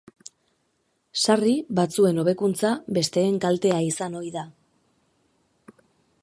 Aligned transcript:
Sarri 1.23 1.53
batzuen 1.79 2.21
hobekuntza 2.23 2.71
besteen 2.99 3.37
kaltea 3.45 3.79
izan 3.91 4.19
ohi 4.23 4.33
da. 4.39 4.49